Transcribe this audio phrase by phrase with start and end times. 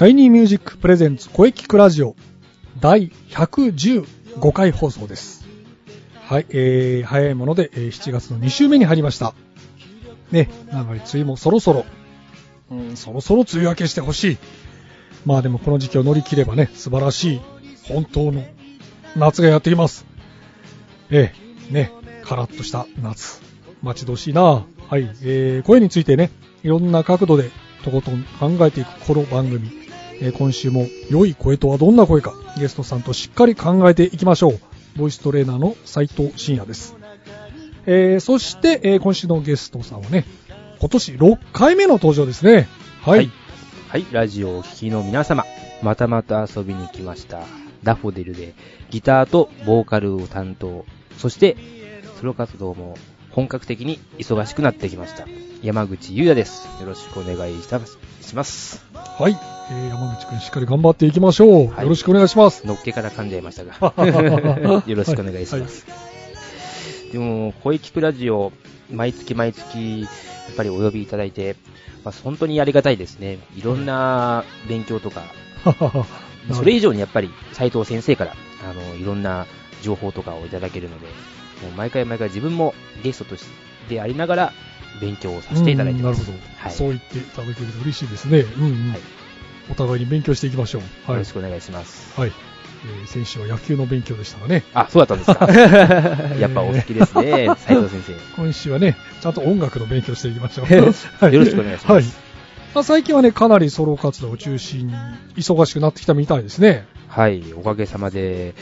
[0.00, 2.16] シャイニーミュージックプレゼンツ声キクラジオ
[2.80, 5.46] 第115回放送です。
[6.22, 9.34] はい、えー、早いもので、えー7月の2週目に入りました。
[10.30, 11.84] ね、長い梅雨もそろそろ、
[12.70, 14.38] うん、そろそろ梅雨明けしてほしい。
[15.26, 17.40] まあでもこの時期を乗り切ればね、素晴らしい、
[17.86, 18.42] 本当の
[19.16, 20.06] 夏がやってきます。
[21.10, 21.92] えー、ね、
[22.24, 23.42] カラッとした夏、
[23.82, 24.64] 待ち遠しいなは
[24.98, 26.30] い、えー、声についてね、
[26.62, 27.50] いろんな角度で
[27.84, 29.89] とことん考えていくこの番組。
[30.20, 34.60] え今週も良い声とはどんな声か、ゲストさんとしっかり考えていきましょう。
[34.96, 36.96] ボイストレーナーの斉藤慎也です。
[37.86, 40.26] えーそして、えー今週のゲストさんはね、
[40.78, 42.68] 今年6回目の登場ですね。
[43.02, 43.18] はい。
[43.18, 43.30] はい
[43.88, 45.44] はい、ラジオをお聴きの皆様、
[45.82, 47.40] またまた遊びに来ました。
[47.82, 48.54] ダフォデルで
[48.90, 50.84] ギターとボーカルを担当、
[51.16, 51.56] そして
[52.20, 52.96] ソロ活動も
[53.32, 55.26] 本格的に忙しくなってきました。
[55.62, 56.66] 山口優也です。
[56.80, 58.84] よろしくお願いします。
[58.94, 59.36] はい。
[59.70, 61.68] えー山口くんしっかり頑張っていきましょう。
[61.68, 62.66] はいよろしくお願いします。
[62.66, 63.74] のっけから噛んじゃいましたが、
[64.86, 65.86] よろしくお願いします。
[67.12, 68.52] でも、声聞くラジオ、
[68.90, 71.56] 毎月毎月、やっぱりお呼びいただいて、
[72.04, 73.38] まあ、本当にありがたいですね。
[73.56, 75.22] いろんな勉強とか、
[76.52, 78.34] それ以上にやっぱり斉藤先生から、
[78.68, 79.46] あの、いろんな
[79.82, 81.06] 情報とかをいただけるので、
[81.62, 83.46] もう毎回毎回自分もゲストとし
[83.88, 84.52] てありながら
[85.00, 86.20] 勉強をさせていただいてます。
[86.20, 86.72] うんなるほど、はい。
[86.72, 88.40] そう言っていただけると嬉しいですね。
[88.40, 88.90] うんうん。
[88.90, 89.00] はい
[89.70, 90.82] お互いに勉強していきましょう。
[90.82, 91.32] はいよろし。
[91.32, 92.18] くお願いします。
[92.18, 92.32] はい。
[92.82, 94.64] えー先週は野球の勉強でしたがね。
[94.74, 95.46] あ、そうだったんですか。
[96.40, 98.14] やっぱお好きですね、斉藤先生。
[98.36, 100.64] 今週はね、ちゃんと音楽の勉強していきましょう。
[100.66, 100.70] は
[101.30, 102.04] いよろしくお願いしますはい。
[102.74, 104.94] まあ、最近はね、かなりソロ活動を中心に
[105.36, 106.86] 忙しくなってきたみたいですね。
[107.08, 108.54] はい、おかげさまで。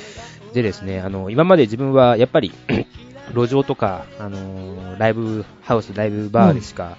[0.53, 2.53] でですね、あの、今まで自分はやっぱり、
[3.35, 6.97] 路上とか、あのーライブハウス、ライブバーでしか、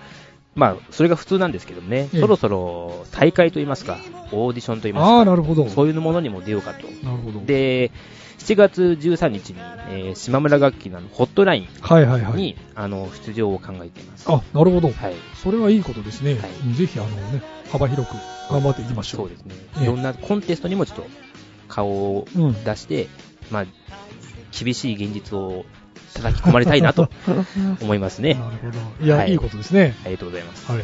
[0.55, 3.97] まあ、それが普通なんですけどもね、ええそろそろ大会といいますか、
[4.31, 5.67] オーディションといいますか、ああ、なるほど。
[5.69, 6.87] そういうものにも出ようかと。
[7.05, 7.41] なるほど。
[7.45, 7.91] で、
[8.37, 9.55] 7月13日に、
[9.89, 12.33] えー島村楽器のホットラインはいはいはい。
[12.37, 14.25] に、あの、出場を考えています。
[14.31, 14.89] あ、なるほど。
[14.91, 15.13] はい。
[15.35, 16.33] それはいいことですね。
[16.33, 16.37] は
[16.71, 18.13] いぜひ、あのね、幅広く
[18.49, 19.21] 頑張っていきましょう。
[19.21, 19.55] そうですね。
[19.77, 21.03] ええいろんなコンテストにもちょっと
[21.67, 22.63] 顔をうん。
[22.63, 23.07] 出して、
[23.51, 23.65] まあ、
[24.51, 25.65] 厳しい現実を
[26.13, 27.09] 叩き込まれたいなと
[27.81, 28.33] 思いますね。
[28.33, 28.71] なるほ
[29.01, 29.05] ど。
[29.05, 29.95] いや、はいいいことですね。
[30.05, 30.71] ありがとうございます。
[30.71, 30.83] はい。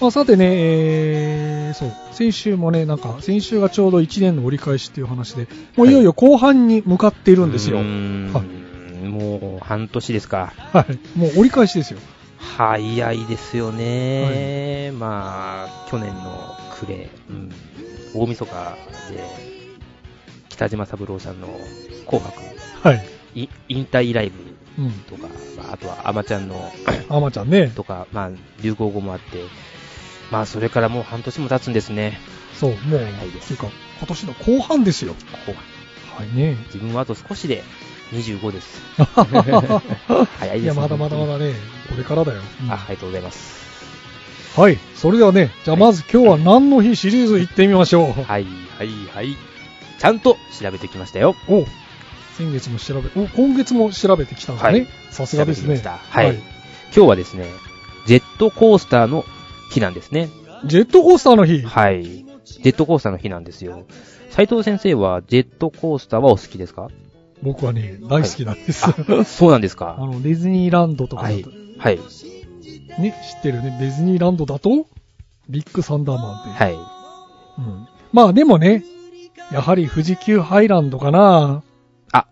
[0.00, 7.78] まあ、さてね、えー、そう、先週もね、なんか、先週がちょうど1年の折り返しっていう話で、もういよいよ後半に向かっているんですよ。
[7.78, 8.32] うーん
[9.06, 10.52] もう半年ですか。
[10.56, 11.18] はい。
[11.18, 12.00] もう折り返しですよ。
[12.38, 14.92] 早いですよね。
[14.92, 17.52] まあ、去年の暮れ、うん、
[18.14, 18.52] 大晦日
[19.10, 19.55] で、
[20.56, 21.48] 北島三郎さんの
[22.06, 22.42] 紅白
[22.82, 23.42] はい。
[23.42, 24.92] い引退ライブうん。
[25.02, 26.72] とか、まあ、あとはアマちゃんの
[27.08, 27.68] あまちゃんね。
[27.68, 28.30] とか、まあ、
[28.62, 29.42] 流行語もあって、
[30.30, 32.18] まあ、それからもう半年も経つんですね。
[32.54, 33.68] そう、もう、はいっていうか、
[33.98, 35.14] 今年の後半ですよ。
[35.46, 36.56] こうはいね。
[36.66, 37.62] 自分はあと少しで
[38.12, 38.80] 25です。
[38.96, 40.62] 早いですね。
[40.62, 41.52] いや、まだまだまだね、
[41.90, 42.40] これからだよ。
[42.62, 43.66] うんあ、ありがとうございます。
[44.58, 44.78] はい。
[44.94, 48.22] それではね、じゃあまず今日は何の日シリーズ行ってみましょう。
[48.22, 48.46] はい、
[48.78, 49.36] はい、はい。
[49.98, 51.34] ちゃんと調べてきましたよ。
[51.48, 51.64] お
[52.36, 54.78] 先月も調べ、お今月も調べてきたんだね。
[54.80, 55.80] はいさすがですね。
[56.10, 56.42] はい今
[56.92, 57.46] 日はですね、
[58.06, 59.24] ジェットコースターの
[59.70, 60.28] 日なんですね。
[60.66, 61.62] ジェットコースターの日？
[61.62, 62.04] はい。
[62.04, 63.86] ジェットコースターの日なんですよ。
[64.30, 66.88] 斉藤先生はジェットコースターはお好きですか？
[67.42, 68.84] 僕はね、大好きなんです。
[69.24, 71.44] そうなんです あかの、ディズニーランドとかはい。
[71.78, 71.98] はい。
[72.98, 74.86] ね、知ってるね、ディズニーランドだと、
[75.48, 76.50] ビッグサンダーマンって。
[76.64, 76.74] はい。
[76.74, 77.88] うん。
[78.12, 78.84] まあでもね、
[79.52, 81.62] やはり富士急ハイランドかな。
[82.12, 82.26] あ、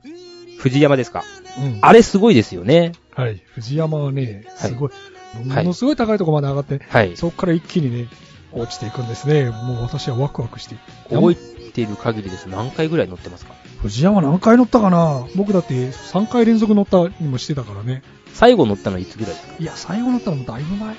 [0.58, 1.22] 藤山ですか
[1.58, 1.78] うん。
[1.80, 2.92] あれすごいですよね。
[3.14, 3.42] はい。
[3.54, 5.00] 藤山はね、はいすごい、はい
[5.36, 7.16] ものすごい高いところまで上がって、はい。
[7.16, 8.08] そこから一気にね、
[8.52, 9.50] 落ちていくんですね。
[9.50, 10.76] もう私はワクワクして。
[11.10, 12.46] 覚えている限りです。
[12.48, 13.54] 何回ぐらい乗ってますか？
[13.82, 18.02] 藤山何回乗ったかな僕だって3回連続乗ったにもしてたからね。
[18.32, 19.54] 最後乗ったのはいつぐらいですか？
[19.58, 20.88] いや、最後乗ったのもだいぶ前。
[20.88, 20.94] うん、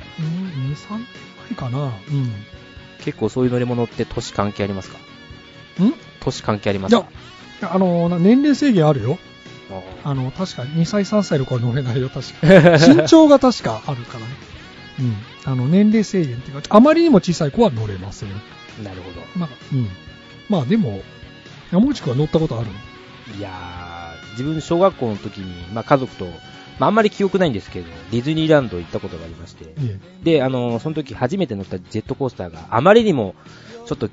[0.73, 1.91] 2、3回かな。
[3.01, 4.97] 結構そういう乗り物って年関係ありますか？
[6.21, 7.07] 年関係ありますか？
[7.61, 9.17] や、あの、な年齢制限あるよ。
[10.03, 12.77] あの、確か2歳、3歳の子は乗れないよ、確か。
[12.77, 14.25] 身長が確かあるからね。
[14.99, 15.15] うん。
[15.51, 18.29] あの、年齢制限っていうか、あまりにも小さい子は乗れません。
[18.83, 19.21] なるほど。
[19.35, 19.87] まあ、うん。
[20.49, 21.01] まあでも、
[21.71, 22.67] 山口君は乗ったことある
[23.33, 23.37] の？
[23.39, 26.25] いやー、自分小学校の時に、まあ家族と、
[26.77, 33.33] まああんまり記憶ないんですけど、ディズニーランド行ったことがありまして、えで、あの、その時初めて乗ったジェットコースターがあまりにも、
[33.87, 34.09] ちょっと、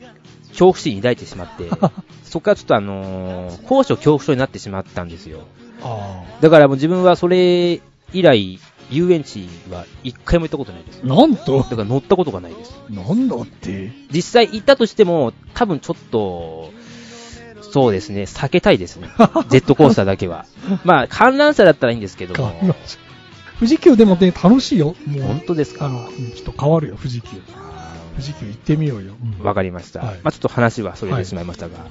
[0.53, 1.69] 恐怖心抱いてしまって、
[2.25, 5.41] そこからちょっとあのー高所恐怖症になってしまったんですよ。
[5.83, 7.81] あだからもう自分はそれ
[8.13, 8.59] 以来、
[8.91, 11.01] 遊園地は一回も行ったことないです。
[11.03, 11.07] あ。
[11.07, 11.59] なんと？
[11.59, 12.73] だから乗ったことがないです。
[12.91, 13.91] なんだって？
[14.13, 16.71] 実際行ったとしても、多分ちょっと、
[17.73, 19.09] そうですね、避けたいですね。
[19.49, 20.45] ジェットコースターだけは。
[20.85, 22.53] まあ、観覧車だったらいいんですけども。
[23.59, 24.95] 富士急でもね、楽しいよ。
[25.07, 25.87] もう、本当ですか？
[25.87, 27.29] あの、うんちょっと変わるよ、富士急。
[28.13, 29.13] 富士急行ってみようよ。
[29.39, 30.01] うんわかりました。
[30.01, 31.87] はいまあちょっと話はそれてしまいましたが、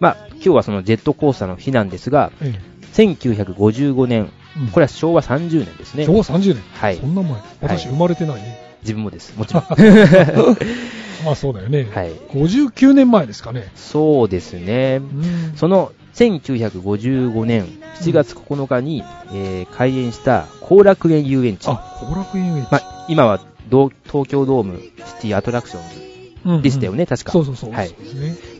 [0.00, 2.58] まあ今日はそのジェットコースターの日なんですが、え
[2.92, 6.04] 1955年、えうんこれは昭和30年ですね。
[6.04, 6.62] 昭和30年。
[6.74, 7.40] はいそんな前。
[7.62, 8.58] 私生まれてないね。
[8.82, 9.34] 自分もです。
[9.38, 9.64] もちろん。
[11.24, 11.88] まあそうだよね。
[11.94, 12.12] はい。
[12.32, 13.70] 59年前ですかね。
[13.76, 14.96] そうですね。
[14.96, 17.66] うんその1955年
[18.00, 21.68] 7月9日に、えー開園した後楽園遊園地。
[21.68, 22.72] あ、後楽園遊園地。
[22.72, 23.40] まあ、今は
[23.72, 26.12] 東京ドームシティアトラクションズ
[26.44, 27.32] うんうんでしたよね、確か。
[27.32, 27.72] そうそうそう。
[27.72, 27.94] はいね。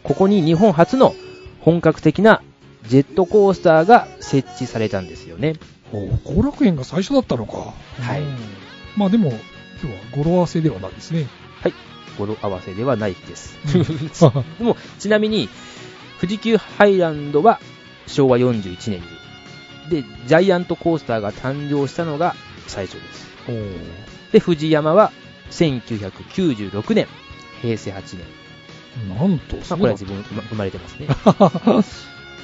[0.02, 1.14] ここに日本初の
[1.60, 2.42] 本格的な
[2.86, 5.54] ジェットコースターが設置されたんですよね。
[5.92, 7.74] お後楽園が最初だったのか。
[8.00, 8.36] はいうん
[8.96, 9.30] まあでも、
[9.82, 11.26] 今日は語呂合わせではないですね。
[11.62, 11.74] はい。
[12.18, 13.58] 語呂合わせではないです。
[13.74, 13.82] うん
[14.58, 15.48] でも、ちなみに、
[16.20, 17.58] 富士急ハイランドは
[18.06, 20.02] 昭和41年に。
[20.02, 22.36] で、ジャイアントコースターが誕生したのが
[22.66, 23.26] 最初です。
[24.32, 25.12] で、富士山は
[25.50, 27.06] 1996年、
[27.60, 28.42] 平成8年。
[29.08, 31.06] なんと、まあ、これは自分生まれてますね。
[31.24, 31.34] あ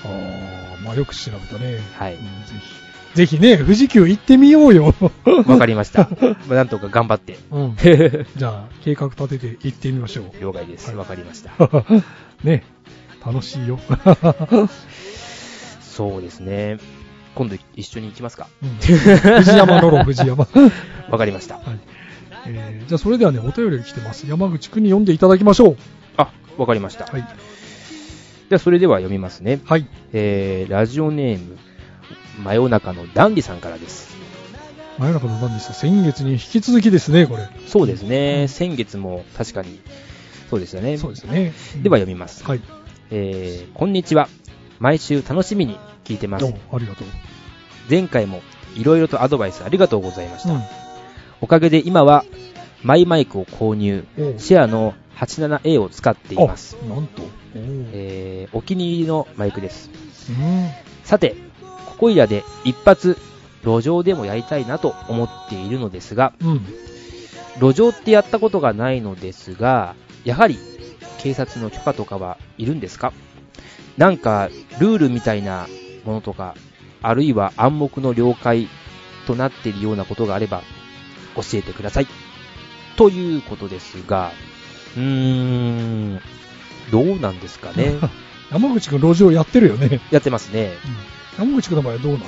[0.04, 1.80] あ、まあよく調べたね。
[1.94, 2.20] はいうん。
[2.20, 2.28] ぜ
[2.60, 2.88] ひ。
[3.14, 4.94] ぜひね、富士急行ってみようよ。
[5.46, 6.08] わかりました。
[6.20, 7.38] まあなんとか頑張って。
[7.50, 7.76] うん。
[8.36, 10.40] じゃあ、計画立てて行ってみましょう。
[10.40, 10.88] 了解です。
[10.88, 11.50] はいわかりました。
[12.44, 12.64] ね、
[13.24, 13.80] 楽しいよ。
[15.80, 16.78] そうですね。
[17.38, 18.48] 今度一緒に行きますか？
[18.62, 20.36] うん富士山乗ろう、 富士山。
[20.36, 20.44] は
[21.08, 21.10] い。
[21.12, 21.60] わかりました。
[22.46, 24.26] えーじゃあ、それではね、お便りが来てます。
[24.28, 25.76] 山口くんに読んでいただきましょう。
[26.16, 27.04] あ、わかりました。
[27.06, 27.20] はい。
[27.20, 29.60] じゃあ、それでは読みますね。
[29.66, 29.86] はい。
[30.12, 31.58] えー、ラジオネーム、
[32.42, 34.08] 真夜中のダンディさんからです。
[34.98, 37.46] 真夜中の何ですか先月に引き続きですね、これ。
[37.66, 38.48] そうですね。
[38.48, 39.78] 先月も確かに、
[40.50, 40.96] そうでしたね。
[40.96, 41.52] そうですね。
[41.82, 42.42] では読みます。
[42.44, 42.60] はい。
[43.10, 44.28] えー、こんにちは。
[44.80, 46.52] 毎週楽しみに聞いてますどう。
[46.52, 47.08] もありがとう。
[47.88, 48.42] 前回も
[48.76, 50.52] いろいろとアドバイスありがとうございました。
[50.52, 50.62] うん
[51.40, 52.24] おかげで今は
[52.82, 54.04] マイマイクを購入、
[54.38, 56.76] シェアの 87A を使っています。
[56.82, 57.22] あなんと。
[57.54, 59.88] えー、お気に入りのマイクです。
[60.30, 60.68] うん。
[61.04, 61.36] さて、
[61.86, 63.16] ここいらで一発、
[63.64, 66.60] 路上でもやりたいなと思っているのですが、うん。
[67.60, 69.94] 路上ってやったことがないのですが、
[70.24, 70.58] やはり
[71.18, 73.12] 警察の許可とかはいるんですか？
[73.96, 74.48] なんか、
[74.80, 75.68] ルールみたいな
[76.04, 76.56] ものとか、
[77.02, 78.68] あるいは暗黙の了解
[79.26, 80.62] となっているようなことがあれば、
[81.36, 82.06] 教えてください。
[82.96, 84.32] ということですが、
[84.96, 86.20] うーん、
[86.90, 87.94] どうなんですかね。
[88.50, 90.00] 山口くん路上やってるよね。
[90.10, 90.72] やってますね。
[91.38, 92.24] 山口くんの場合はどうなの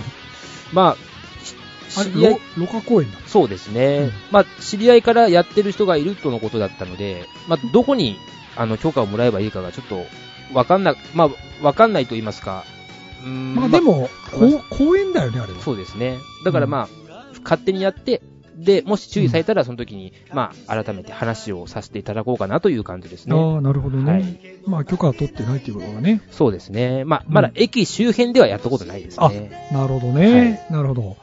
[0.72, 0.96] まあ、
[1.90, 3.19] 知り合いろ、ろ過公園だ。
[3.26, 3.96] そうですね。
[3.99, 8.19] うんまあ、知り合いからやってる人がいるとのことだったので、まあ、どこに、
[8.56, 10.06] あの、許可をもらえばいいかがちょっと、
[10.53, 12.65] わかんな、まあ、わかんないと言いますか。
[13.29, 14.08] まあで、も、
[14.70, 15.60] 公園だよね、あれは。
[15.60, 16.19] そうですね。
[16.44, 16.89] だからまあ、
[17.43, 18.22] 勝手にやって、
[18.56, 23.34] で、もし注意されたら、その時に、まあ、改めて話をさせていただこうかなという感じですね。
[23.34, 24.12] ああ、なるほどね。
[24.12, 26.20] はいまあ許可は取ってないっていうことがね。
[26.31, 27.05] そうですね。
[27.05, 29.70] まあ、うんまだ駅周辺ではやったことないですあね。
[29.72, 30.67] なるほどね。
[30.70, 31.17] なるほど。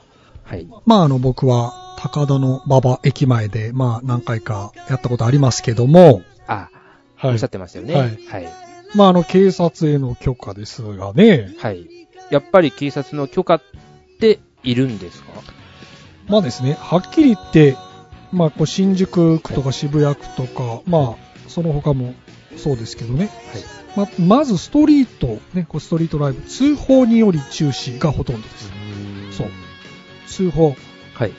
[0.44, 0.68] はい。
[0.86, 6.70] まああの僕は高田の馬場駅前で、まあ何回かやったことありますけども、あ、
[7.16, 7.94] はいおっしゃってましたよね。
[7.94, 8.67] はいはい。
[8.96, 11.88] まああの警察への許可ですがね、はい。
[12.30, 13.62] やっぱり警察の許可っ
[14.20, 15.32] ているんですか？
[16.28, 17.78] まあですね、はっきり言って、
[18.32, 22.14] まあこう新宿区とか渋谷区とか、まあその他も
[22.58, 23.30] そうですけどね、
[23.96, 24.08] はい。
[24.20, 28.70] ままずストリート、ね、こうストリートライブ、通報により中止がほとんどです。
[29.32, 29.48] そう
[30.28, 30.76] 通報。
[31.14, 31.30] はい。
[31.30, 31.36] だ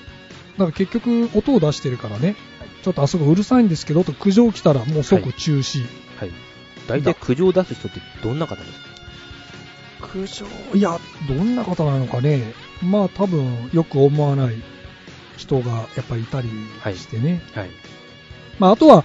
[0.59, 2.35] から結局音を出してるからね、
[2.83, 5.85] ちょっとあそこうるさいんですけどと苦情来たらもう即中止。
[6.17, 6.31] はい。
[6.88, 8.73] 大体苦情を出す人ってどんな方です
[10.00, 10.09] か？
[10.09, 10.47] 苦情？
[10.75, 12.54] いや、どんな方なのかね。
[12.83, 14.57] まあ多分よく思わない
[15.37, 16.49] 人がやっぱりいたり
[16.97, 17.42] してね。
[17.54, 17.71] はい。
[18.59, 19.04] まああとは、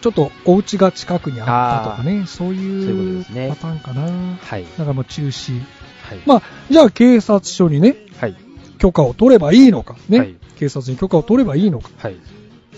[0.00, 1.46] ちょっとお家が近くにあっ
[1.84, 4.36] たとかね、そういうパターンかな。
[4.40, 4.64] はい。
[4.64, 5.58] だからもう中止。
[5.58, 6.20] はい。
[6.26, 8.36] まあ、じゃあ警察署にね、はい。
[8.78, 12.16] 許可を取ればいいのか、ね、はい警察に許可を取ればいいのか、はい。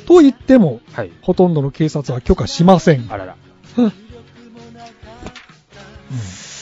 [0.06, 1.12] と言っても、はい。
[1.22, 3.06] ほとんどの警察は許可しません。
[3.08, 3.36] あらら。
[6.12, 6.52] うん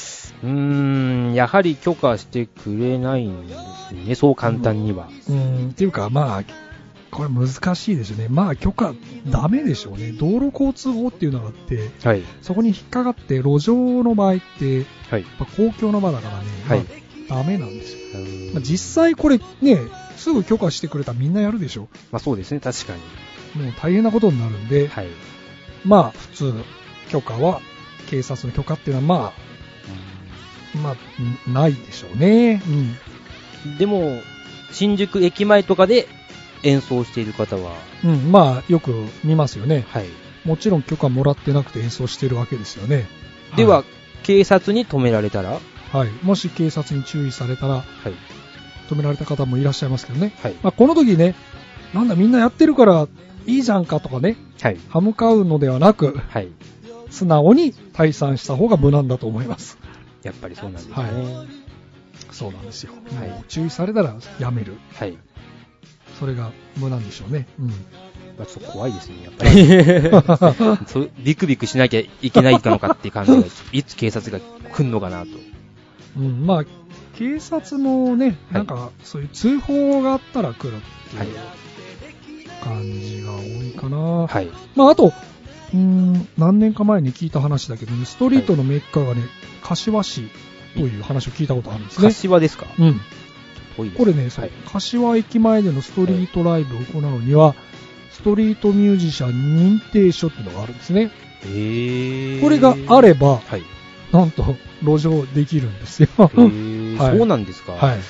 [0.43, 3.55] うーん、やはり許可してくれないんで
[3.89, 5.09] すね、そう簡単には。
[5.29, 6.45] うん、っていうか、まあ、
[7.11, 8.29] これ難しいですよね。
[8.31, 8.95] まあ、許可、
[9.27, 10.13] ダメでしょうね。
[10.13, 12.23] 道路交通法っていうのがあって、はい。
[12.41, 15.25] そこに引っかかって、路上の場合って、はい。
[15.39, 16.79] ぱ公共の場だからね、はい
[17.29, 18.01] まあ、ダメなんですよ。
[18.55, 19.79] まあ、実際これね、
[20.17, 21.89] すぐ許可してくれたらみんなやるでしょ。
[22.13, 23.65] まあそうですね、確かに。
[23.65, 25.09] もう大変なことになるんで、はい。
[25.85, 26.55] まあ、普通、
[27.09, 27.61] 許可は、
[28.11, 29.33] 警察の許可っていうのは、ま
[30.75, 32.61] あ、まあ、んないでしょうね。
[33.65, 33.79] うん。
[33.79, 34.21] でも、
[34.73, 36.09] 新宿駅前とかで
[36.63, 37.73] 演奏している方は、
[38.05, 38.93] うん、まあ、よく
[39.25, 39.85] 見ますよね。
[39.89, 40.07] はい。
[40.45, 43.07] もちろん許可もらってなくて演奏してるわけですよね。
[43.57, 43.85] では、
[44.23, 46.09] 警察に止められたら、い、はい。
[46.23, 47.85] もし警察に注意されたら、はい。
[48.89, 50.33] 止められた方もいらっしゃいますけどね。
[50.43, 50.55] はい。
[50.63, 51.35] まあ、この時ね、
[51.95, 53.09] なんだみんなやってるから
[53.47, 54.79] いいじゃんかとかね、はい。
[54.89, 56.49] 歯向かうのではなく、はい。
[57.11, 59.79] 素直に退散した方が無難だと思います。
[60.23, 60.95] やっぱりそうなんですね。
[60.95, 61.49] ははいい。
[62.33, 62.93] そうなんですよ。
[63.19, 64.77] はい注意されたらやめる。
[64.95, 65.17] はい。
[66.19, 67.47] それが無難でしょうね。
[67.59, 67.69] うん。
[68.41, 70.87] まあ、ちょっと怖いですね、やっぱり。
[70.89, 74.39] そうビクビクしなきゃいけないのかっていう感じが、いつ警察が
[74.73, 75.29] 来るのかなと。
[76.17, 76.65] うん、まあ、
[77.17, 81.35] 警察もね、なんか、そういう通報があったら来るっていう
[82.63, 83.99] 感じが多いかな。
[84.27, 84.49] はい。
[84.75, 85.13] まあ、あと、
[85.73, 89.23] うーん、何年か前に聞いた話だけどね、ストリートのメッカがね、
[89.63, 90.29] 柏市
[90.75, 92.09] という話を聞いたことあるんですね。
[92.09, 92.67] 柏ですか？
[92.79, 93.01] うん。
[93.77, 94.53] 遠いですこれね、そう、はい。
[94.73, 97.55] 柏駅前でのストリートライブを行うには、
[98.11, 101.11] ストリートミュージシャン認定書っていうのがあるんですね。
[101.45, 102.41] えー。
[102.41, 103.63] これがあれば、はい。
[104.13, 106.09] なんと、路上できるんですよ。
[106.19, 107.73] えー はいそうなんですか？
[107.73, 108.01] はい。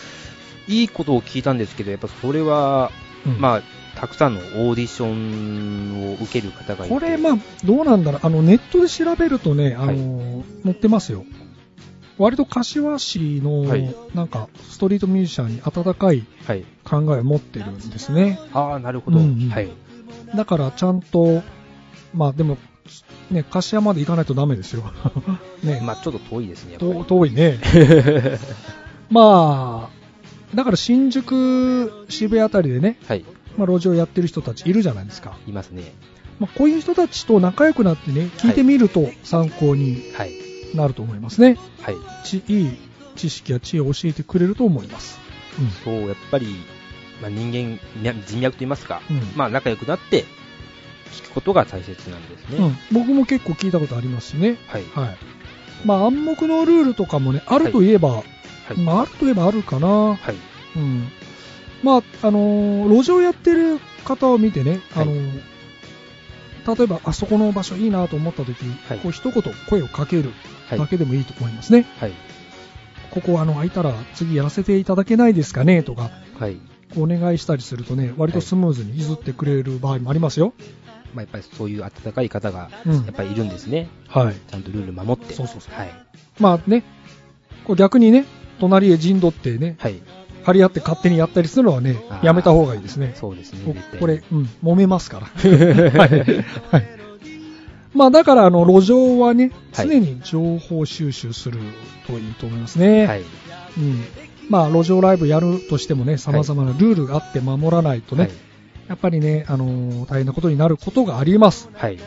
[0.73, 2.91] いいことを聞いたんですけど、やっぱそれは、
[3.27, 3.63] うんまあ、
[4.01, 6.95] たくさんのオーディションを受ける方がいて。
[6.95, 8.21] これ、まあ、どうなんだろう。
[8.25, 11.25] あの、ネットで調べるとね、あの、はい載ってますよ。
[12.17, 16.65] 割と柏市の、はいなんか、ストリートミュージシャンに温かいはい。
[16.83, 18.41] 考えを持ってるんですね。
[18.55, 19.19] ああ、なるほど。
[19.19, 19.69] うんうんはい。
[20.35, 21.43] だから、ちゃんと、
[22.15, 22.57] まあ、でも、
[23.31, 24.91] ね、柏まで行かないとダメですよ。
[25.63, 27.59] ね、まあ、ちょっと遠いですね、遠いね。
[29.11, 33.25] まあ、だから新宿、渋谷あたりでね、はい。
[33.61, 35.37] まあ、路上やってる人たちいるじゃないですか。
[35.47, 35.93] いますね。
[36.39, 40.33] まあ、こういう人たちと仲良くなってね、聞いてみると参考にはい。
[40.75, 41.59] なると思いますね。
[41.83, 41.97] はい。
[42.25, 42.71] ちいい
[43.17, 45.19] 知識や知恵を教えてくれると思います。
[45.85, 46.47] そう、やっぱり、
[47.21, 50.25] まあ、人間、み人脈と言いますか、うんまあ、仲良くなって、
[51.13, 52.57] 聞くことが大切なんですね。
[52.57, 52.65] うん。
[52.65, 52.77] うん。
[52.93, 54.57] 僕も結構聞いたことありますしね。
[54.69, 54.85] はい。
[54.95, 55.17] はい。
[55.85, 58.25] まあ、暗黙のルールとかもね、あるといえば、は
[58.75, 58.79] い。
[58.79, 59.89] まあ、あるといえばあるかな。
[59.89, 60.35] はい。
[60.77, 61.09] うん。
[61.83, 65.41] まあ、あのー路上やってる方を見てね、あのー
[66.77, 68.55] 例えば、あそこの場所いいなと思った時、
[68.89, 70.31] はいこう一言声をかける
[70.69, 70.79] はい。
[70.79, 71.87] だけでもいいと思いますね。
[71.99, 72.13] はい。
[73.11, 76.59] ここあの空いたら次やらせていただけないですかねとか、はい。
[76.97, 80.53] お願いしたりするとね、割とスムーズに譲ってくれる場合もありますよ。
[81.15, 83.89] まあ、やっぱりそういう温かい方が、うんやっぱりいるんですね。
[84.09, 84.35] はい。
[84.35, 85.35] ちゃんとルール守って。
[85.35, 85.91] そうそうそうはい。
[86.39, 86.85] まあね、
[87.65, 88.27] こう逆にね、
[88.61, 90.01] 隣へ陣取ってね、はい。
[90.51, 93.13] 張り合って勝手にやったりするのはねやめた方がいいですね。
[93.15, 93.75] そうですね。
[93.99, 95.27] これ、うん、揉めますから。
[95.99, 96.45] はい。
[96.71, 97.01] はい。
[97.95, 101.59] まあだから、あの、路上はね、はい常に情報収集する
[102.07, 103.07] といいと思いますね。
[103.07, 103.23] はい。
[103.23, 104.05] うん。
[104.49, 108.33] まあ、路上ライブやるとしてもね、様々なルールがあって守らないとね、はい。
[108.89, 111.69] やっぱりね、あのー大変なことになることがあります。
[111.73, 111.99] はい。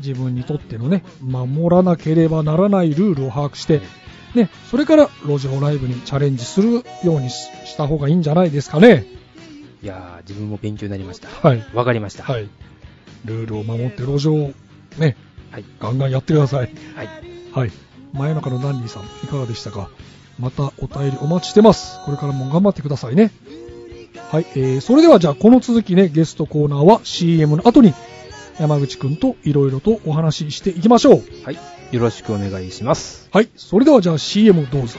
[0.00, 3.80] 自分にとってのね、守らなければならないルールを把握して、
[4.34, 9.06] ね、それから路上ライブにチャレンジするようにしした方がいいんじゃないですかね。
[9.82, 11.28] いやー、自分も勉強になりました。
[11.28, 11.64] はい。
[11.74, 12.24] わかりました。
[12.24, 12.48] はい。
[13.24, 14.52] ルールを守って路上、
[14.98, 15.16] ね、
[15.50, 15.64] はい。
[15.80, 16.70] ガンガンやってください。
[16.94, 17.08] はい。
[17.52, 17.72] はい。
[18.12, 19.90] 真夜中のダンディさん、いかがでしたか？
[20.38, 22.00] またお便りお待ちしてます。
[22.04, 23.30] これからも頑張ってくださいね。
[24.30, 24.46] はい。
[24.56, 27.94] えー、それではじゃあこの続きね、ゲストコーナーは CM の後に
[28.58, 31.22] 山口くんといろいろとお話ししていきましょう。
[31.44, 31.58] はい。
[31.94, 33.28] よろしくお願いします。
[33.32, 33.48] はい。
[33.56, 34.98] それではじゃあ CM どうぞ。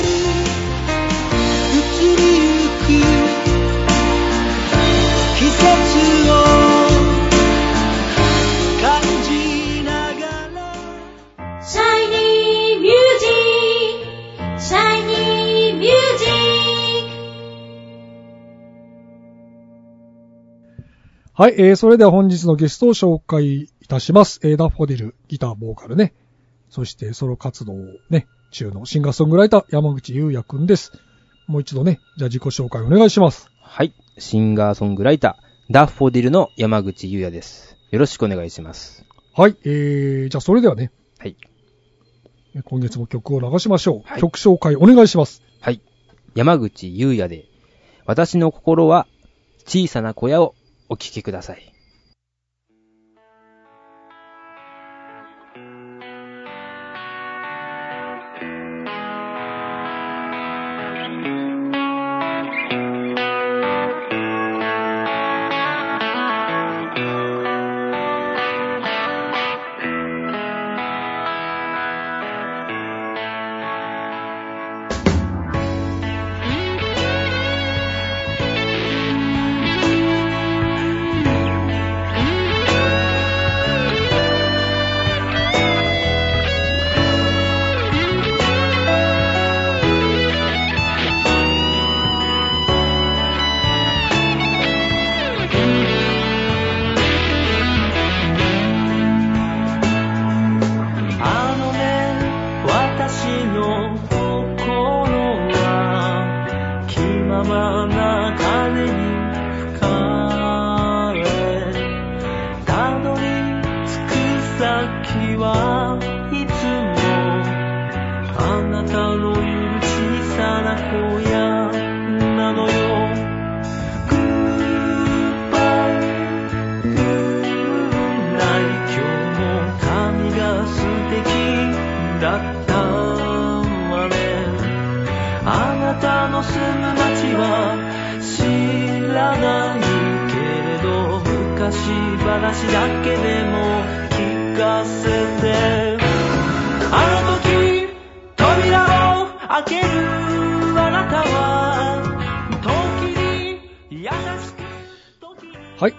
[21.41, 24.39] はい、えー、それでは本日のゲストを紹介いたします。
[24.43, 26.13] えー、ダッフォディル、ギター、ボーカルね。
[26.69, 27.77] そして、ソロ活動を
[28.11, 30.91] ね、中のシンガーソングライター、山口優也くんです。
[31.47, 33.49] もう一度ね、じゃあ自己紹介お願いします。
[33.59, 33.95] はい。
[34.19, 37.75] シンガーソングライター、ダッフォディルの山口優也です。
[37.89, 39.03] よろしくお願いします。
[39.35, 41.35] はい、えー、じゃあそれではね、はい。
[42.65, 44.07] 今月も曲を流しましょう。
[44.07, 45.41] はい曲紹介お願いします。
[45.59, 45.81] はい。
[46.35, 47.45] 山口優也で、
[48.05, 49.07] 私の心は
[49.65, 50.53] 小さな小屋を
[50.91, 51.80] お聴きください。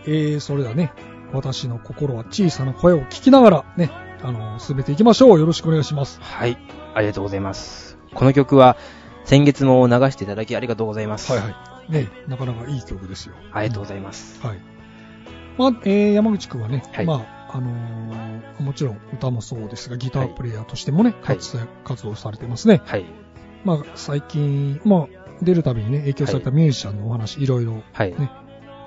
[0.06, 0.92] えー、それではね、
[1.32, 3.90] 私の心は小さな声を聞きながらね、
[4.22, 5.38] あのー進めていきましょう。
[5.38, 6.20] よろしくお願いします。
[6.20, 6.58] はい。
[6.94, 7.98] ありがとうございます。
[8.14, 8.76] この曲は、
[9.24, 11.32] 先月も流していただきありがとうございます。
[11.32, 11.48] はいは
[11.88, 11.92] い。
[11.92, 13.34] ね、なかなかいい曲ですよ。
[13.52, 14.40] ありがとうございます。
[14.46, 14.60] はい。
[15.58, 17.14] まあ、えー、山口くんはね、はいま
[17.50, 22.80] あ、あのーもちろん歌もそうですが、ギタープレイヤーとしてもね、はい活躍活動されてますね。
[22.84, 23.04] はい。
[23.64, 28.12] まあ、最近、まあ、出るたびにね、影響されたミュージシャンのお話、いろいろはい。
[28.12, 28.30] ね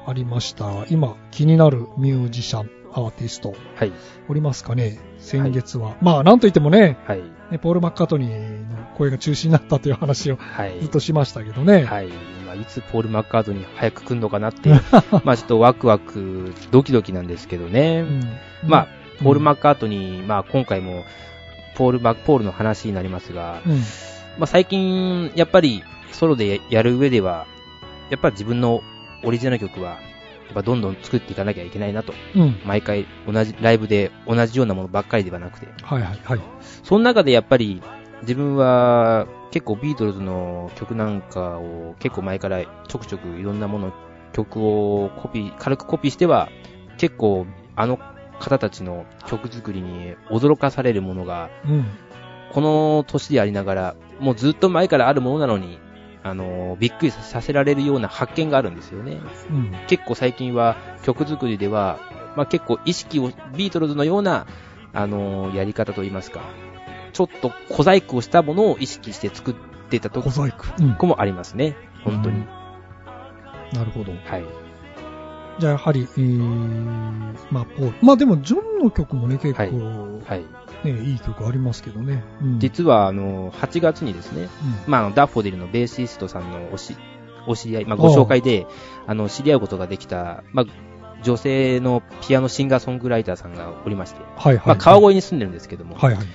[0.08, 0.86] ありました。
[0.90, 3.92] 今、気になるミュージシャン、アーティスト、はい。
[4.30, 5.98] おりますかね先月は。
[6.02, 7.24] まあ、なんといってもね、はい。
[7.52, 10.80] ねポール・マッカートニーの声が中止になったという話をはい。
[10.80, 11.84] ずっとしましたけどね。
[11.84, 12.08] はい。
[12.46, 14.70] まあ、いつポール・マッカートニー早く来んのかなって、
[15.26, 18.02] まあちょっとワクワク、ドキドキなんですけどね。
[18.02, 18.88] うんまあ、
[19.24, 21.04] ポール・マッッカートニー、まあ今回も、
[21.76, 23.74] ポール・マッポールの話になりますが、うん。
[23.74, 27.48] まあ最近、やっぱりソロでやる上では、
[28.10, 28.82] やっぱり自分の
[29.26, 29.92] オリジナル曲は、
[30.46, 32.14] やっぱどんどん作っていかなきゃいけないなと。
[32.36, 32.60] うん。
[32.66, 35.68] 毎回同じライブで同じようなものばっかりではなくて。
[35.84, 36.40] はいはいはい。
[36.84, 37.82] その中でやっぱり
[38.22, 43.94] 自分は結構ビートルズの曲なんかを結構前からちょくちょくいろんなもの、
[44.34, 46.50] 曲をコピー、軽くコピーしては
[46.98, 47.98] 結構あの
[48.40, 51.86] 方たちの曲作りに驚かされるものがうん。
[52.52, 55.78] この年でありながらもうずっと前からあるものなのに
[56.26, 59.22] あの、びっくりさせられるような発見があるんですよね。
[59.52, 59.72] うん。
[59.88, 62.00] 結構最近は曲作りでは、
[62.36, 64.48] まあ、結構意識を、ビートルズのような、
[64.92, 66.42] あのやり方といいますか、
[67.14, 69.56] ちょっと小細工をしたものを意識して作っ
[69.90, 70.24] てたと。
[70.98, 71.76] こもありますね。
[72.04, 72.40] 本当に。
[72.40, 72.66] うん
[73.74, 74.12] なるほど。
[74.12, 74.65] はい。
[75.60, 77.98] じゃあやはり、えー、まあ、ポール。
[78.02, 80.44] まあでも、ジョンの曲もね、結構、はいね、はい。
[80.84, 82.24] いい曲ありますけどね。
[82.42, 84.44] うん、実は、あの、8月にですね、
[84.86, 86.96] うんまあダッフォデルのベーシストさんのおし、
[87.48, 88.68] お知り合い、まあ、ご紹介で、
[89.08, 90.66] あの、知り合うことができた、まあ、
[91.24, 94.68] 女性のピアノシンガーソングライターさんがおりまして、はいはい。
[94.68, 96.26] まあ、川越に住んでるんですけども、はいはい。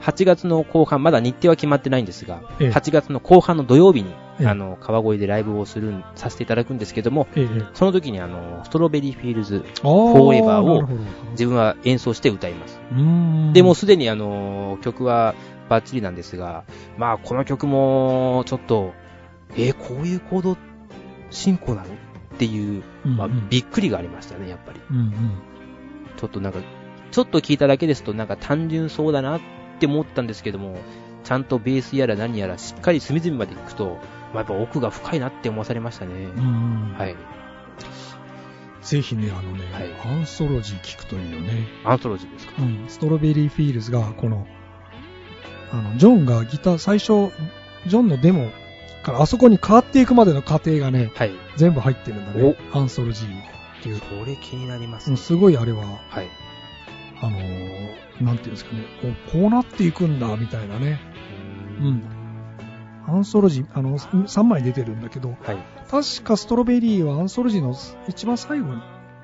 [0.00, 7.26] 8月の後半、まだ日程は決まってないんですが、ええ8月の後半の土曜日に、ええあの、川越でライブをするん、させていただくんですけども、
[7.74, 10.98] その時にあの、ストロベリーフィールズ、あー Forever をなるほど
[11.32, 12.80] 自分は演奏して歌います。
[13.52, 15.34] で、もうすでにあの、曲は
[15.68, 16.64] バッチリなんですが、
[16.98, 18.92] まあ、この曲も、ちょっと、
[19.56, 20.56] えーこういうコード
[21.30, 24.80] 進行なのっていう、まあ、びっくりがありましたね、やっぱり。
[24.90, 25.32] うんうん。
[26.16, 26.60] ちょっとなんか、
[27.10, 29.40] ちょっと聞いただけですと、なんか単純そうだなっ
[29.78, 30.78] て思ったんですけども、
[31.24, 33.98] ちゃんとベースやら何やらしっかり隅々まで聞くと、
[34.32, 36.14] まあ、やっぱ奥が深いなって思わされましたね。
[36.14, 37.16] うんうんはい。
[38.82, 41.66] ぜひね、あのね、はいアンソロジー聞くといいよね。
[41.84, 42.52] アンソロジーですか？
[42.58, 44.46] うん、ストロベリーフィールズが、この、
[45.72, 47.32] あの、ジョンがギター、最初、
[47.86, 48.50] ジョンのデモ
[49.02, 51.32] からあそこに変わっていくまでの過程がね、はい。
[51.56, 52.56] 全部入ってるんだね。
[52.72, 54.00] アンソロジーっていう。
[54.00, 55.12] これ気になりますね。
[55.12, 56.28] うんすごいあれは、はい。
[57.22, 61.00] あのーなんていうんですかね、おこうなっていくんだ、みたいなね。
[61.80, 62.19] うん
[63.10, 65.58] アンソロジー、あの、3枚出てるんだけど、はい。
[65.90, 67.74] 確かストロベリーはアンソロジーの
[68.08, 68.68] 一番最後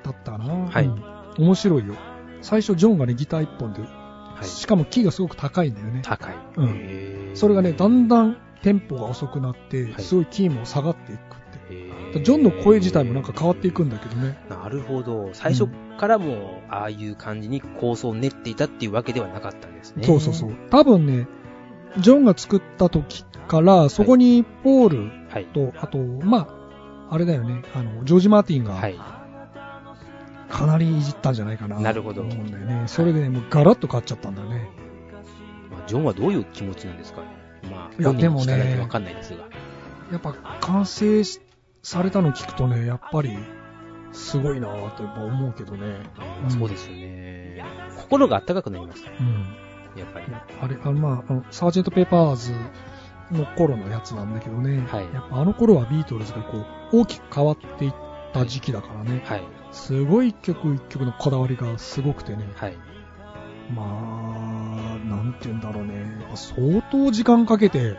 [0.03, 0.45] だったかな。
[0.71, 1.97] はいうん面白いよ。
[2.41, 4.47] 最初、ジョンがね、ギター1本で、はい。
[4.47, 6.01] しかもキーがすごく高いんだよね。
[6.03, 6.35] 高い。
[6.57, 12.23] うんそれがね、だんだんテンポが遅くなって、はいすごいキーも下がっていくって。
[12.23, 14.39] ジョンの声自体もなんか変わっていくんだけどね。
[14.49, 15.31] なるほど。
[15.33, 15.69] 最初
[15.99, 20.05] からも、ああいう感じに構想を練っていたっていうわけではなかったんですね。
[20.05, 20.53] そうそうそう。
[20.71, 21.27] 多分ね、
[21.99, 25.47] ジョンが作った時から、そこにポールはい。
[25.47, 26.49] と、あと、ま
[27.11, 28.99] あ、あれだよね、あの、ジョージ・マーティンがはい。
[30.49, 31.79] かなりいじったんじゃないかな。
[31.81, 32.85] なるほどと思うんだよね。
[32.87, 34.71] それでね、もうガラッと変わっちゃったんだよね。
[35.71, 37.27] まあジョンはどういう気持ちなんですかね。
[37.71, 39.45] まあ、いやでもねとわかんないですが。
[40.13, 41.41] やっぱ完成し
[41.83, 43.37] されたの聞くとね、やっぱり、
[44.13, 46.01] すごいなぁと思うけどね。
[46.45, 47.65] うんそうですよね。
[47.97, 49.05] 心が温かくなります。
[49.05, 49.66] うん。
[50.01, 50.27] やっぱり。
[50.61, 52.53] あれ、あの、まあ、あの、サージェント・ペーパーズ
[53.31, 54.87] の頃のやつなんだけどね。
[54.89, 56.59] はいやっぱあの頃はビートルズがこ
[56.93, 57.95] う、大きく変わっていっ
[58.33, 59.23] た時期だからね。
[59.25, 59.43] はい。
[59.73, 62.49] すごい一曲一曲のこだわりがすごくてね。
[62.55, 62.77] はい。
[63.75, 66.25] まあ、なんて言うんだろうね。
[66.35, 67.97] 相当時間かけて、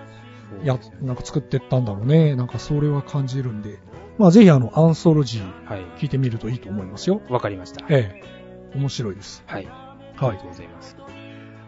[0.64, 2.36] や、なんか作ってったんだろうね。
[2.36, 3.80] なんかそれは感じるんで。
[4.18, 5.86] まあぜひあの、アンソロジーはい。
[6.00, 7.22] 聞いてみるといいと思いますよ。
[7.30, 7.86] わかりました。
[7.90, 8.22] え
[8.74, 8.78] え。
[8.78, 9.44] 面白いです。
[9.46, 9.68] はい。
[9.68, 11.07] あはいりがとうございます。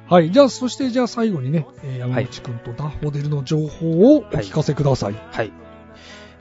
[0.10, 0.32] はい。
[0.32, 5.13] じゃあ、そしてじゃあ最後にね、えー山口くんとダッフォデルの情報をお聞かせください。
[5.32, 5.52] はい。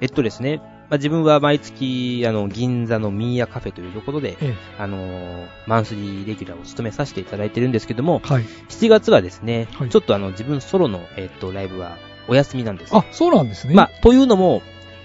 [0.01, 0.57] えっとですね、
[0.89, 8.29] まあ、自分は毎月、あの、銀座のミーヤカフェというところで、えあのーマンスリーレギュラーを務めさせていただいてるんですけども、え。
[8.29, 8.45] はい。
[8.71, 12.97] 7月はですね、はいちょっとあの、自分ソロの、えっと、ライブはお休みなんです。
[12.97, 13.75] あ、そうなんですね。
[13.75, 14.63] まあ、というのも、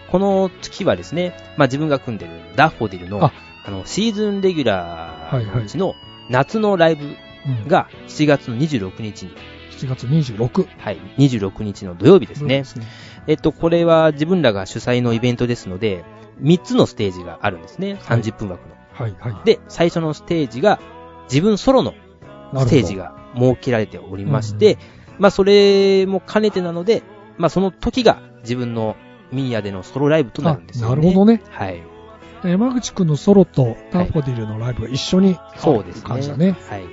[0.10, 3.34] この月はですね、まあ、自分が組んでるダッフォディルの、あ
[3.66, 5.96] あの、シーズンレギュラーのうちの
[6.30, 7.18] 夏のライブうん、
[7.68, 9.32] が7月の26日に、
[9.72, 12.64] 7月26はい、26日の土曜日ですね。
[12.64, 12.88] そうね。
[13.28, 16.04] えっと、これは自分らが主催のイベントですので、
[16.42, 17.94] 3つのステージがあるんですね。
[17.94, 18.76] はい30分枠の。
[18.94, 19.46] はい、はい。
[19.46, 20.80] で、最初のステージが、
[21.30, 21.94] 自分ソロの
[22.58, 22.96] ステージ。
[22.96, 24.78] が設けられておりまして、
[25.20, 27.04] まあ、それも兼ねてなので、
[27.38, 28.96] まあ、その時が自分の
[29.32, 30.94] ミーヤでのソロライブとなるんですよね。
[30.94, 31.42] あなるほどね。
[31.50, 31.82] はい。
[32.44, 36.04] 山口くんのソロとダッフォディルのライブが一緒にそうですね。
[36.04, 36.58] 感じだね。
[36.70, 36.84] はい。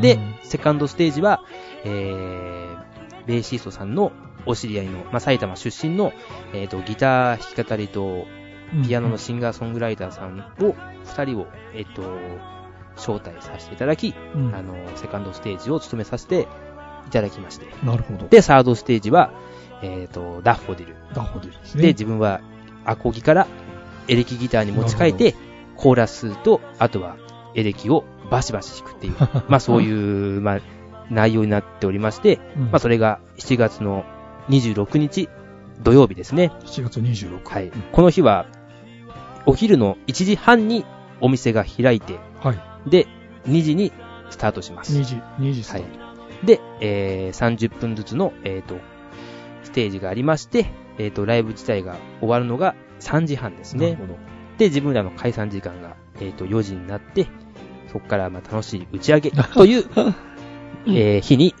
[0.00, 1.42] で、うんセカンドステージは、
[1.84, 4.12] えー、ベーシストさんの
[4.46, 6.12] お知り合いの、まあ、埼玉出身の、
[6.54, 8.26] えっ、と、ギター弾き語りと、
[8.86, 12.02] ピアノのシンガーソングライターさんを、二人を、えっ、と、
[12.96, 16.48] 招待させていただき、うん、あの、セカンドステージを務めさせて
[17.06, 17.66] いただきまして。
[17.84, 18.26] なるほど。
[18.28, 19.32] で、サードステージは、
[19.82, 20.96] えっ、と、ダッフォディル。
[21.14, 21.82] ダッフォディルですね。
[21.82, 22.40] で、自分は
[22.84, 23.46] アコギから
[24.08, 25.34] エレキギターに持ち替えて、
[25.76, 27.16] コーラスと、あとは
[27.54, 29.14] エレキをバシバシ弾くっていう、
[29.48, 30.60] まあそういう、まあ、
[31.10, 34.04] 内容になっておりまして、うんまあそれが7月の
[34.48, 35.28] 26日
[35.82, 36.52] 土曜日ですね。
[36.64, 37.44] 7月26。
[37.44, 37.70] はいうん。
[37.92, 38.46] この日は、
[39.46, 40.84] お昼の1時半に
[41.20, 42.90] お店が開いて、はい。
[42.90, 43.06] で、
[43.46, 43.92] 2時に
[44.30, 44.98] スタートします。
[44.98, 46.46] 2時、2時スタート。
[46.46, 48.76] で、えー、30分ずつの、えっ、と、
[49.62, 50.66] ステージがありまして、
[50.98, 54.12] えっ、と、ライブ自体が終わるのが3時半ですねなるほ。
[54.12, 54.18] ど。
[54.58, 57.28] で、自分らの解散時間が、えっ、と、4時になって、
[57.92, 59.84] そこからまあ楽しい打ち上げという、
[60.86, 61.54] えー日に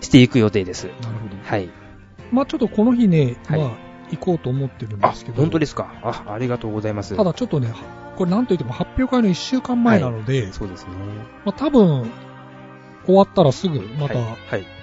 [0.00, 0.84] していく予定です。
[0.84, 1.36] なるほど。
[1.42, 1.68] はい。
[2.30, 3.70] まあちょっとこの日ね、はいまあ
[4.10, 5.42] 行こうと思ってるんあですけ、ど。
[5.42, 5.92] 本当ですか。
[6.02, 7.14] あ、ありがとうございます。
[7.14, 7.72] ただちょっとね、
[8.16, 10.92] これなんといっても発表会の1週間前なので、そうですね。
[11.44, 12.10] まあ多分、
[13.04, 14.26] 終わったらすぐまたはい。
[14.50, 14.78] はい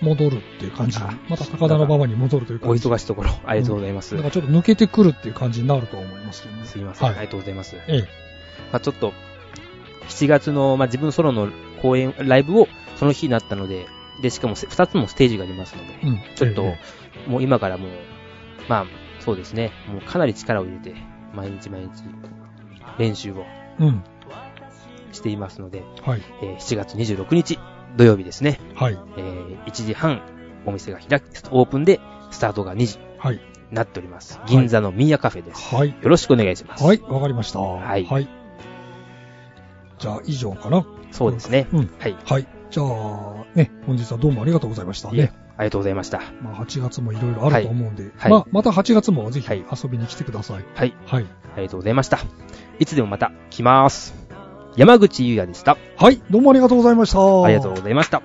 [0.00, 2.88] 戻るっていう感じまた高田の馬場に戻るというお感じ。
[2.88, 4.14] 忙しいところ、ありがとうございます。
[4.14, 6.66] だからちょっと抜けてくるっていう感じになると思いますけどね。
[6.66, 7.76] すいません、はいありがとうございます。
[7.88, 8.00] ええ。
[8.70, 9.12] まあちょっと、
[10.08, 11.48] 7月の、まあ自分ソロの
[11.82, 13.86] 公演、ライブをその日になったので、
[14.22, 16.20] で、しかもせ2つもステージがありますので、うん。
[16.34, 16.78] ちょっとえ、
[17.28, 17.90] もう今からもう、
[18.68, 18.86] まあ、
[19.20, 20.94] そうですね、もうかなり力を入れて、
[21.34, 21.88] 毎日毎日、
[22.98, 23.44] 練習を
[23.80, 24.02] えうん。
[25.12, 26.22] していますので、はい。
[26.42, 27.58] えー7月26日、
[27.96, 28.98] 土曜日ですね、はい。
[29.16, 30.20] えー1時半、
[30.66, 33.36] お店が開く、オープンで、スタートが2時はい。
[33.36, 33.40] に
[33.70, 34.40] なっております。
[34.46, 35.74] 銀座のミーヤカフェです。
[35.74, 35.90] はい。
[35.90, 36.84] よろしくお願いします。
[36.84, 37.00] はい。
[37.06, 37.60] わかりました。
[37.60, 38.28] はいはい。
[39.98, 40.86] じゃあ、以上かな。
[41.10, 41.68] そうですね。
[41.72, 41.90] うん。
[41.98, 42.16] はい。
[42.24, 42.46] はい。
[42.70, 45.32] じゃあ、ね、本日はどうもありがとうございましたね。
[45.56, 46.20] ありがとうございました。
[46.40, 50.64] まあ、8月もいろいろあると思うんで、はいまあ、また8月もぜひはい遊びに来てください。
[50.74, 50.94] はい。
[51.06, 51.26] はい。
[51.54, 52.20] ありがとうございました。
[52.78, 54.14] いつでもまた来ます。
[54.76, 55.76] 山口優也でした。
[55.96, 56.22] はい。
[56.30, 57.18] どうもありがとうございました。
[57.44, 58.22] ありがとうございました。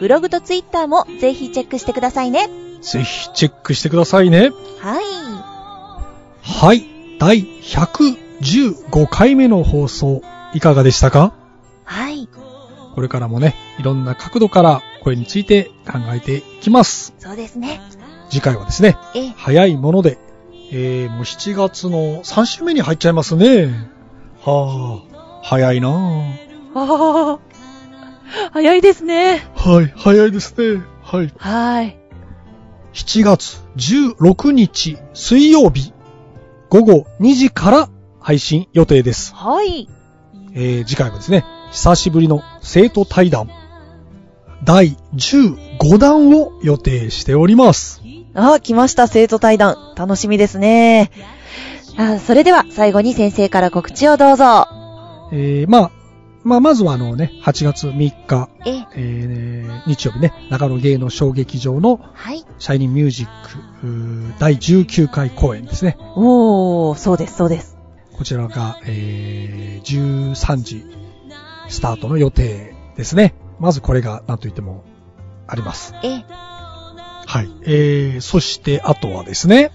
[0.00, 2.48] ブログとツイッターもぜひチェックしてくださいね。
[2.80, 4.50] ぜひチェックしてくださいね。
[4.78, 5.04] はい。
[6.42, 6.84] はい。
[7.18, 10.22] 第115回目の放送、
[10.54, 11.34] いかがでしたか？
[11.84, 12.28] はい。
[12.94, 17.14] これからもね、いろんな角度から声について考えていきます。
[17.18, 17.80] そうですね。
[18.30, 20.18] 次回はですね、ええ、早いもので、
[20.72, 23.90] えー、もう7月の3週目に入っちゃいますね。
[24.42, 26.32] はあ、早いなぁ。
[26.74, 27.38] ああ、
[28.52, 29.46] 早いですね。
[29.54, 30.82] はい、早いですね。
[31.02, 31.32] はい。
[31.36, 31.96] はい。
[32.92, 35.92] 7月16日水曜日、
[36.68, 37.88] 午後2時から
[38.20, 39.34] 配信予定です。
[39.34, 39.88] はい。
[40.52, 43.48] えー、次回はですね、久しぶりの生徒対談、
[44.64, 48.02] 第15弾を予定しております。
[48.34, 49.76] あ、来ました、生徒対談。
[49.96, 51.10] 楽しみですね。
[51.96, 54.68] あそれでは、最後に先生から告知をどうぞ。
[55.32, 55.90] えー、まあ、
[56.42, 62.44] まあ、まずはあのね、8月3日、え、えー、日曜日ね、中野芸能小劇場のはい。
[62.58, 63.26] シャイニーミュージッ
[64.32, 65.98] ク第19回公演ですね。
[66.16, 67.76] おー、そうです、そうです。
[68.16, 70.84] こちらが、えー、13時
[71.68, 73.34] スタートの予定ですね。
[73.58, 74.84] まずこれが何と言っても
[75.46, 75.94] あります。
[76.02, 76.24] え、
[77.26, 77.48] はい。
[77.64, 79.72] えー、そしてあとはですね、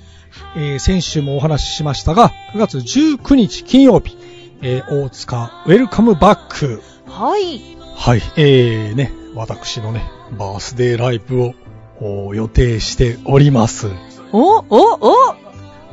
[0.56, 4.18] えー、先週もお話ししましたが、9月19日金曜日、
[4.62, 6.82] えー、大塚ウェルカムバック。
[7.08, 7.62] はい。
[7.96, 8.22] はい。
[8.38, 11.54] えー、ね、私のね、バースデーライブを
[12.00, 13.88] お予定しております。
[14.32, 15.36] お、お、お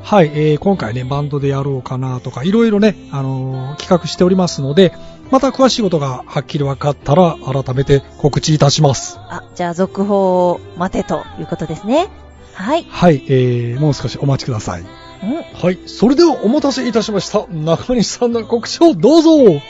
[0.03, 4.93] はい、えー今回ね、バンドでやろうかなとか、いろいろね、あのー企画しておりますので、
[5.31, 9.19] また詳しいことがはっきり分かったら、改めて告知いたします。
[9.29, 12.09] あ、じゃあ続報を待てということですね。
[12.53, 12.85] はい。
[12.91, 14.85] はい、えー、もう少しお待ちください。
[15.23, 15.43] うん。
[15.43, 17.47] はい、それではお待たせいたしました。
[17.49, 19.31] 中西さんの告知をどうぞ。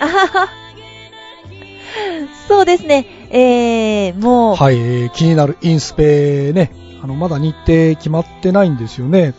[2.48, 3.06] そうですね。
[3.30, 9.34] えー、もう、はい、えー気になるインスペね、あの、まだ日程決まってないんですよね。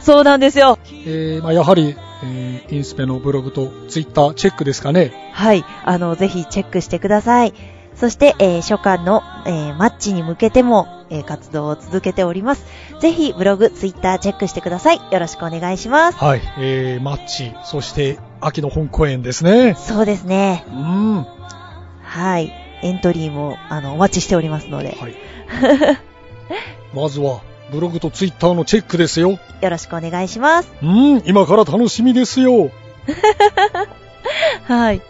[0.00, 0.78] そうなんですよ。
[1.06, 5.30] えーまあ、やはり、えーインスペのブログとツイッターチェックですかね。
[5.32, 5.64] はい。
[5.84, 7.52] あの、ぜひチェックしてください。
[7.94, 12.64] そして、えー初夏の、えーマッチに向けても、えー活動を続けております。
[13.04, 14.96] ぜひ、ブログ、ツイッターチェックしてください。
[14.96, 16.16] よろしくお願いします。
[16.16, 19.74] はい、えー、マッチ、そして秋の本公演ですね。
[19.74, 20.64] そうですね。
[20.68, 21.16] うん。
[21.16, 21.26] は
[22.00, 22.50] はい。
[22.82, 25.16] エントリーも、あの、お待ちしておりますので、い。
[26.96, 29.32] まずは、ブログとツイッターのチェックですよ。
[29.32, 30.72] よろしくお願いします。
[30.82, 32.70] うん、今から楽しみですよ。
[34.64, 35.02] はい。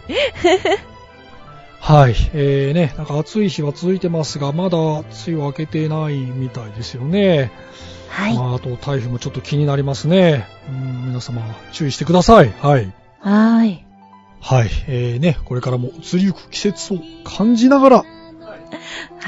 [1.85, 7.51] はい、えーね、なんか暑い日は続いてますが、まだ梅雨明けてないみたいですよね。
[8.09, 8.35] はい。
[8.35, 10.47] まあ、あと台風もちょっと気になりますね。
[10.67, 11.43] うん、皆様
[11.73, 12.49] 注意してください。
[12.49, 12.91] はい。
[13.19, 13.85] はい。
[14.41, 18.05] はい、えーね、これからも移りゆく季節を感じながらは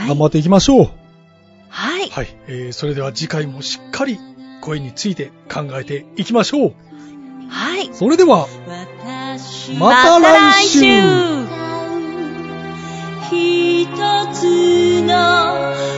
[0.06, 0.08] い。
[0.08, 0.90] 頑張っていきましょう。
[1.70, 2.10] はい。
[2.10, 4.18] はい、えーそれでは次回もしっかり
[4.62, 6.74] 声について考えていきましょう。
[7.50, 7.94] はい。
[7.94, 11.57] それでは、私また来週
[13.30, 13.88] 一
[14.34, 15.97] つの